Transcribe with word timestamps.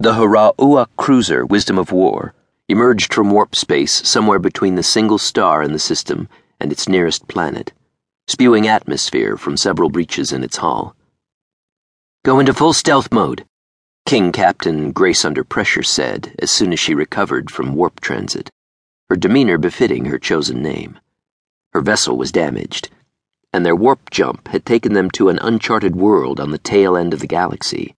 The 0.00 0.14
Haraua 0.14 0.88
cruiser, 0.96 1.46
Wisdom 1.46 1.78
of 1.78 1.92
War, 1.92 2.34
emerged 2.68 3.14
from 3.14 3.30
warp 3.30 3.54
space 3.54 4.06
somewhere 4.06 4.40
between 4.40 4.74
the 4.74 4.82
single 4.82 5.18
star 5.18 5.62
in 5.62 5.72
the 5.72 5.78
system 5.78 6.28
and 6.58 6.72
its 6.72 6.88
nearest 6.88 7.28
planet, 7.28 7.72
spewing 8.26 8.66
atmosphere 8.66 9.36
from 9.36 9.56
several 9.56 9.90
breaches 9.90 10.32
in 10.32 10.42
its 10.42 10.56
hull. 10.56 10.96
Go 12.24 12.40
into 12.40 12.52
full 12.52 12.72
stealth 12.72 13.12
mode, 13.12 13.44
King 14.04 14.32
Captain 14.32 14.90
Grace 14.90 15.24
Under 15.24 15.44
Pressure 15.44 15.84
said 15.84 16.34
as 16.40 16.50
soon 16.50 16.72
as 16.72 16.80
she 16.80 16.92
recovered 16.96 17.48
from 17.48 17.76
warp 17.76 18.00
transit, 18.00 18.50
her 19.08 19.16
demeanor 19.16 19.58
befitting 19.58 20.06
her 20.06 20.18
chosen 20.18 20.60
name. 20.60 20.98
Her 21.72 21.80
vessel 21.80 22.16
was 22.16 22.32
damaged, 22.32 22.88
and 23.52 23.64
their 23.64 23.76
warp 23.76 24.10
jump 24.10 24.48
had 24.48 24.66
taken 24.66 24.94
them 24.94 25.08
to 25.12 25.28
an 25.28 25.38
uncharted 25.38 25.94
world 25.94 26.40
on 26.40 26.50
the 26.50 26.58
tail 26.58 26.96
end 26.96 27.14
of 27.14 27.20
the 27.20 27.28
galaxy 27.28 27.94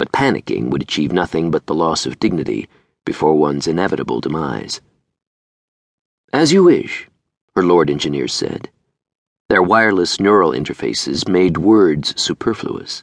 but 0.00 0.12
panicking 0.12 0.70
would 0.70 0.80
achieve 0.80 1.12
nothing 1.12 1.50
but 1.50 1.66
the 1.66 1.74
loss 1.74 2.06
of 2.06 2.18
dignity 2.18 2.66
before 3.04 3.34
one's 3.34 3.66
inevitable 3.66 4.18
demise. 4.18 4.80
As 6.32 6.54
you 6.54 6.64
wish, 6.64 7.06
her 7.54 7.62
Lord 7.62 7.90
Engineer 7.90 8.26
said. 8.26 8.70
Their 9.50 9.62
wireless 9.62 10.18
neural 10.18 10.52
interfaces 10.52 11.28
made 11.28 11.58
words 11.58 12.18
superfluous, 12.18 13.02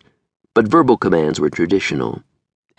but 0.55 0.67
verbal 0.67 0.97
commands 0.97 1.39
were 1.39 1.51
traditional, 1.51 2.23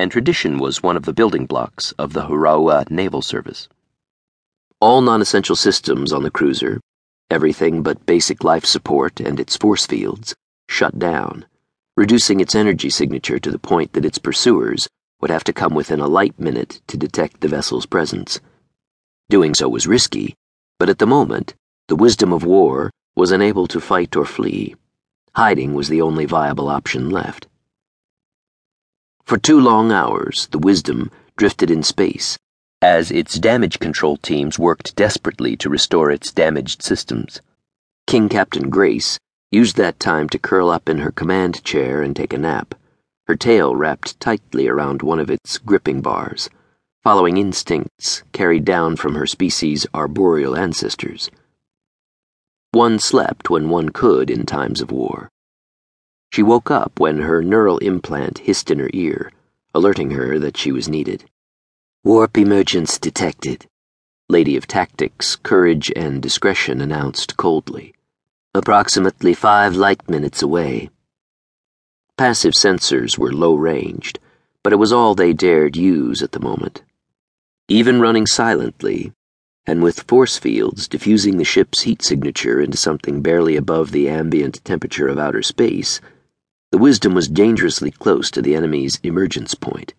and 0.01 0.11
tradition 0.11 0.59
was 0.59 0.83
one 0.83 0.97
of 0.97 1.05
the 1.05 1.13
building 1.13 1.47
blocks 1.47 1.93
of 1.93 2.13
the 2.13 2.23
Haraua 2.23 2.91
Naval 2.91 3.23
Service. 3.23 3.69
All 4.81 5.01
non 5.01 5.23
essential 5.23 5.55
systems 5.55 6.13
on 6.13 6.25
the 6.25 6.33
cruiser, 6.33 6.81
everything 7.31 7.85
but 7.85 8.05
basic 8.05 8.43
life 8.43 8.65
support 8.65 9.21
and 9.21 9.39
its 9.39 9.57
force 9.57 9.87
fields, 9.87 10.35
shut 10.69 10.99
down 10.99 11.47
reducing 11.99 12.39
its 12.39 12.55
energy 12.55 12.89
signature 12.89 13.41
to 13.41 13.51
the 13.51 13.59
point 13.59 13.93
that 13.93 14.05
its 14.05 14.19
pursuers 14.19 14.89
would 15.21 15.33
have 15.33 15.43
to 15.43 15.53
come 15.53 15.75
within 15.75 15.99
a 15.99 16.07
light 16.07 16.39
minute 16.39 16.81
to 16.87 16.97
detect 16.97 17.41
the 17.41 17.49
vessel's 17.49 17.87
presence. 17.87 18.39
Doing 19.29 19.53
so 19.53 19.69
was 19.69 19.89
risky, 19.89 20.37
but 20.79 20.89
at 20.89 21.01
the 21.01 21.09
moment, 21.09 21.57
the 21.89 21.97
wisdom 21.97 22.33
of 22.33 22.45
war 22.45 22.93
was 23.17 23.33
unable 23.33 23.67
to 23.67 23.81
fight 23.81 24.15
or 24.15 24.25
flee. 24.25 24.77
Hiding 25.35 25.75
was 25.75 25.89
the 25.89 26.01
only 26.01 26.25
viable 26.25 26.69
option 26.69 27.11
left. 27.11 27.49
For 29.25 29.37
two 29.37 29.61
long 29.61 29.91
hours, 29.91 30.47
the 30.53 30.61
Wisdom 30.61 31.11
drifted 31.37 31.69
in 31.69 31.83
space 31.83 32.39
as 32.81 33.11
its 33.11 33.41
damage 33.41 33.81
control 33.81 34.17
teams 34.17 34.57
worked 34.57 34.95
desperately 34.95 35.57
to 35.57 35.69
restore 35.69 36.13
its 36.13 36.31
damaged 36.31 36.81
systems. 36.81 37.41
King 38.07 38.29
Captain 38.29 38.71
Grace 38.71 39.19
used 39.51 39.77
that 39.77 39.99
time 39.99 40.29
to 40.29 40.39
curl 40.39 40.69
up 40.69 40.89
in 40.89 40.99
her 40.99 41.11
command 41.11 41.65
chair 41.65 42.03
and 42.03 42.15
take 42.15 42.35
a 42.35 42.39
nap, 42.39 42.75
her 43.27 43.35
tail 43.35 43.75
wrapped 43.75 44.21
tightly 44.21 44.69
around 44.69 45.01
one 45.01 45.19
of 45.19 45.31
its 45.31 45.57
gripping 45.57 46.03
bars, 46.03 46.51
following 47.03 47.39
instincts 47.39 48.23
carried 48.33 48.65
down 48.65 48.95
from 48.95 49.15
her 49.15 49.27
species' 49.27 49.87
arboreal 49.95 50.55
ancestors. 50.55 51.31
One 52.73 52.99
slept 52.99 53.49
when 53.49 53.71
one 53.71 53.89
could 53.89 54.29
in 54.29 54.45
times 54.45 54.83
of 54.83 54.91
war. 54.91 55.31
She 56.31 56.43
woke 56.43 56.71
up 56.71 57.01
when 57.01 57.21
her 57.21 57.43
neural 57.43 57.79
implant 57.79 58.41
hissed 58.41 58.71
in 58.71 58.79
her 58.79 58.91
ear, 58.93 59.33
alerting 59.75 60.11
her 60.11 60.39
that 60.39 60.59
she 60.59 60.73
was 60.73 60.89
needed. 60.89 61.25
Warp 62.05 62.37
emergence 62.37 62.99
detected, 62.99 63.67
Lady 64.29 64.57
of 64.57 64.67
Tactics, 64.67 65.37
Courage, 65.37 65.91
and 65.97 66.21
Discretion 66.21 66.83
announced 66.83 67.39
coldly 67.39 67.95
approximately 68.59 69.33
five 69.33 69.77
light 69.77 70.07
minutes 70.11 70.43
away. 70.43 70.91
Passive 72.19 72.53
sensors 72.53 73.17
were 73.17 73.33
low 73.33 73.55
ranged, 73.55 74.19
but 74.63 74.73
it 74.73 74.77
was 74.77 74.93
all 74.93 75.15
they 75.15 75.33
dared 75.33 75.77
use 75.77 76.21
at 76.21 76.33
the 76.33 76.41
moment. 76.41 76.83
Even 77.69 78.01
running 78.01 78.27
silently, 78.27 79.13
and 79.67 79.83
with 79.83 80.03
force 80.03 80.37
fields 80.37 80.89
diffusing 80.89 81.37
the 81.37 81.45
ship's 81.45 81.83
heat 81.83 82.03
signature 82.03 82.61
into 82.61 82.77
something 82.77 83.23
barely 83.23 83.55
above 83.55 83.93
the 83.93 84.09
ambient 84.09 84.65
temperature 84.65 85.07
of 85.07 85.19
outer 85.19 85.43
space, 85.43 86.01
the 86.73 86.79
Wisdom 86.79 87.15
was 87.15 87.29
dangerously 87.29 87.91
close 87.91 88.31
to 88.31 88.43
the 88.43 88.55
enemy's 88.55 88.99
emergence 89.03 89.55
point. 89.55 89.95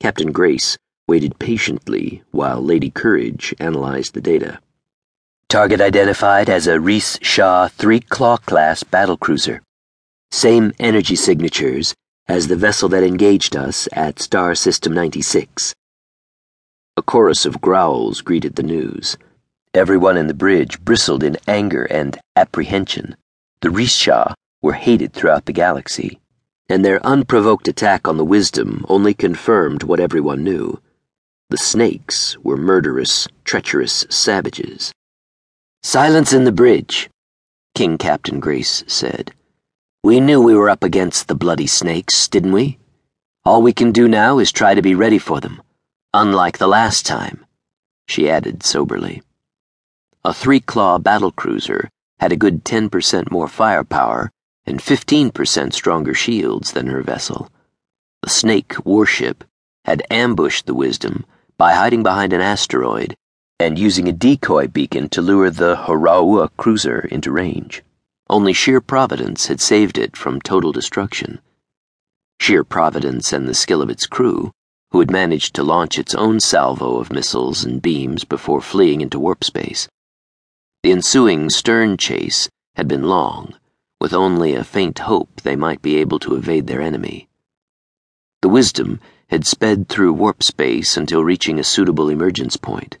Captain 0.00 0.32
Grace 0.32 0.78
waited 1.06 1.38
patiently 1.38 2.22
while 2.30 2.62
Lady 2.62 2.90
Courage 2.90 3.54
analyzed 3.60 4.14
the 4.14 4.20
data. 4.20 4.60
Target 5.48 5.80
identified 5.80 6.48
as 6.48 6.66
a 6.66 6.78
Risha 6.78 7.70
3 7.70 8.00
Claw 8.00 8.38
class 8.38 8.82
battlecruiser. 8.82 9.60
Same 10.30 10.72
energy 10.78 11.14
signatures 11.14 11.94
as 12.26 12.48
the 12.48 12.56
vessel 12.56 12.88
that 12.88 13.04
engaged 13.04 13.54
us 13.54 13.88
at 13.92 14.18
Star 14.20 14.54
System 14.54 14.92
96. 14.94 15.74
A 16.96 17.02
chorus 17.02 17.44
of 17.44 17.60
growls 17.60 18.20
greeted 18.20 18.56
the 18.56 18.62
news. 18.62 19.16
Everyone 19.74 20.16
in 20.16 20.26
the 20.26 20.34
bridge 20.34 20.80
bristled 20.84 21.22
in 21.22 21.36
anger 21.46 21.84
and 21.84 22.18
apprehension. 22.36 23.16
The 23.60 23.68
Risha 23.68 24.34
were 24.62 24.72
hated 24.72 25.12
throughout 25.12 25.44
the 25.44 25.52
galaxy, 25.52 26.20
and 26.68 26.84
their 26.84 27.04
unprovoked 27.06 27.68
attack 27.68 28.08
on 28.08 28.16
the 28.16 28.24
Wisdom 28.24 28.84
only 28.88 29.14
confirmed 29.14 29.82
what 29.82 30.00
everyone 30.00 30.42
knew. 30.42 30.80
The 31.50 31.58
snakes 31.58 32.38
were 32.38 32.56
murderous, 32.56 33.28
treacherous 33.44 34.06
savages. 34.08 34.92
Silence 35.86 36.32
in 36.32 36.44
the 36.44 36.50
bridge, 36.50 37.10
King 37.74 37.98
Captain 37.98 38.40
Grace 38.40 38.82
said. 38.86 39.34
We 40.02 40.18
knew 40.18 40.40
we 40.40 40.54
were 40.54 40.70
up 40.70 40.82
against 40.82 41.28
the 41.28 41.34
bloody 41.34 41.66
snakes, 41.66 42.26
didn't 42.26 42.52
we? 42.52 42.78
All 43.44 43.60
we 43.60 43.74
can 43.74 43.92
do 43.92 44.08
now 44.08 44.38
is 44.38 44.50
try 44.50 44.74
to 44.74 44.80
be 44.80 44.94
ready 44.94 45.18
for 45.18 45.40
them, 45.40 45.62
unlike 46.14 46.56
the 46.56 46.66
last 46.66 47.04
time, 47.04 47.44
she 48.08 48.30
added 48.30 48.62
soberly. 48.62 49.22
A 50.24 50.32
three 50.32 50.58
claw 50.58 50.98
battle 50.98 51.30
cruiser 51.30 51.90
had 52.18 52.32
a 52.32 52.42
good 52.44 52.64
10% 52.64 53.30
more 53.30 53.46
firepower 53.46 54.30
and 54.64 54.80
15% 54.80 55.74
stronger 55.74 56.14
shields 56.14 56.72
than 56.72 56.86
her 56.86 57.02
vessel. 57.02 57.50
The 58.22 58.30
Snake 58.30 58.74
warship 58.86 59.44
had 59.84 60.02
ambushed 60.10 60.64
the 60.64 60.74
Wisdom 60.74 61.26
by 61.58 61.74
hiding 61.74 62.02
behind 62.02 62.32
an 62.32 62.40
asteroid 62.40 63.18
and 63.64 63.78
using 63.78 64.06
a 64.06 64.12
decoy 64.12 64.68
beacon 64.68 65.08
to 65.08 65.22
lure 65.22 65.48
the 65.48 65.74
Haraua 65.74 66.50
cruiser 66.58 67.00
into 67.10 67.32
range. 67.32 67.82
Only 68.28 68.52
sheer 68.52 68.78
providence 68.82 69.46
had 69.46 69.58
saved 69.58 69.96
it 69.96 70.18
from 70.18 70.42
total 70.42 70.70
destruction. 70.70 71.40
Sheer 72.38 72.62
providence 72.62 73.32
and 73.32 73.48
the 73.48 73.54
skill 73.54 73.80
of 73.80 73.88
its 73.88 74.06
crew, 74.06 74.52
who 74.90 75.00
had 75.00 75.10
managed 75.10 75.54
to 75.54 75.62
launch 75.62 75.98
its 75.98 76.14
own 76.14 76.40
salvo 76.40 76.98
of 76.98 77.10
missiles 77.10 77.64
and 77.64 77.80
beams 77.80 78.24
before 78.24 78.60
fleeing 78.60 79.00
into 79.00 79.18
warp 79.18 79.42
space. 79.42 79.88
The 80.82 80.92
ensuing 80.92 81.48
stern 81.48 81.96
chase 81.96 82.50
had 82.74 82.86
been 82.86 83.04
long, 83.04 83.54
with 83.98 84.12
only 84.12 84.54
a 84.54 84.62
faint 84.62 84.98
hope 84.98 85.40
they 85.40 85.56
might 85.56 85.80
be 85.80 85.96
able 85.96 86.18
to 86.18 86.36
evade 86.36 86.66
their 86.66 86.82
enemy. 86.82 87.30
The 88.42 88.50
Wisdom 88.50 89.00
had 89.28 89.46
sped 89.46 89.88
through 89.88 90.12
warp 90.12 90.42
space 90.42 90.98
until 90.98 91.24
reaching 91.24 91.58
a 91.58 91.64
suitable 91.64 92.10
emergence 92.10 92.58
point. 92.58 92.98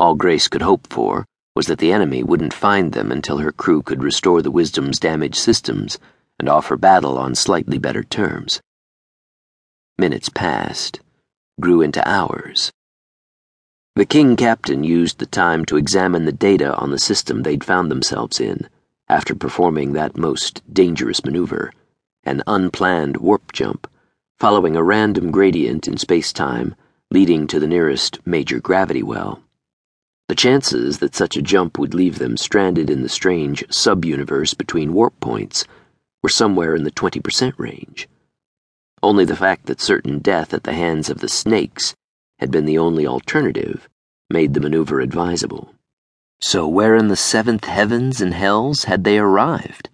All 0.00 0.14
Grace 0.14 0.48
could 0.48 0.62
hope 0.62 0.86
for 0.86 1.26
was 1.54 1.66
that 1.66 1.78
the 1.78 1.92
enemy 1.92 2.22
wouldn't 2.22 2.54
find 2.54 2.94
them 2.94 3.12
until 3.12 3.36
her 3.36 3.52
crew 3.52 3.82
could 3.82 4.02
restore 4.02 4.40
the 4.40 4.50
Wisdom's 4.50 4.98
damaged 4.98 5.36
systems 5.36 5.98
and 6.38 6.48
offer 6.48 6.78
battle 6.78 7.18
on 7.18 7.34
slightly 7.34 7.76
better 7.76 8.02
terms. 8.02 8.62
Minutes 9.98 10.30
passed, 10.30 11.00
grew 11.60 11.82
into 11.82 12.02
hours. 12.08 12.72
The 13.94 14.06
King 14.06 14.36
Captain 14.36 14.84
used 14.84 15.18
the 15.18 15.26
time 15.26 15.66
to 15.66 15.76
examine 15.76 16.24
the 16.24 16.32
data 16.32 16.74
on 16.76 16.92
the 16.92 16.98
system 16.98 17.42
they'd 17.42 17.62
found 17.62 17.90
themselves 17.90 18.40
in 18.40 18.70
after 19.06 19.34
performing 19.34 19.92
that 19.92 20.16
most 20.16 20.62
dangerous 20.72 21.26
maneuver, 21.26 21.74
an 22.24 22.42
unplanned 22.46 23.18
warp 23.18 23.52
jump, 23.52 23.86
following 24.38 24.76
a 24.76 24.82
random 24.82 25.30
gradient 25.30 25.86
in 25.86 25.98
space 25.98 26.32
time 26.32 26.74
leading 27.10 27.46
to 27.46 27.60
the 27.60 27.68
nearest 27.68 28.18
major 28.26 28.60
gravity 28.60 29.02
well. 29.02 29.42
The 30.30 30.36
chances 30.36 30.98
that 30.98 31.16
such 31.16 31.36
a 31.36 31.42
jump 31.42 31.76
would 31.76 31.92
leave 31.92 32.20
them 32.20 32.36
stranded 32.36 32.88
in 32.88 33.02
the 33.02 33.08
strange 33.08 33.64
sub-universe 33.68 34.54
between 34.54 34.92
warp 34.92 35.18
points 35.18 35.64
were 36.22 36.28
somewhere 36.28 36.76
in 36.76 36.84
the 36.84 36.92
20% 36.92 37.58
range. 37.58 38.08
Only 39.02 39.24
the 39.24 39.34
fact 39.34 39.66
that 39.66 39.80
certain 39.80 40.20
death 40.20 40.54
at 40.54 40.62
the 40.62 40.72
hands 40.72 41.10
of 41.10 41.18
the 41.18 41.28
snakes 41.28 41.96
had 42.38 42.52
been 42.52 42.64
the 42.64 42.78
only 42.78 43.08
alternative 43.08 43.88
made 44.30 44.54
the 44.54 44.60
maneuver 44.60 45.00
advisable. 45.00 45.74
So 46.40 46.68
where 46.68 46.94
in 46.94 47.08
the 47.08 47.16
seventh 47.16 47.64
heavens 47.64 48.20
and 48.20 48.32
hells 48.32 48.84
had 48.84 49.02
they 49.02 49.18
arrived? 49.18 49.88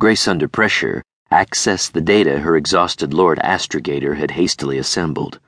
Grace 0.00 0.26
under 0.26 0.48
pressure 0.48 1.04
accessed 1.30 1.92
the 1.92 2.00
data 2.00 2.40
her 2.40 2.56
exhausted 2.56 3.14
Lord 3.14 3.38
Astrogator 3.44 4.16
had 4.16 4.32
hastily 4.32 4.76
assembled. 4.76 5.38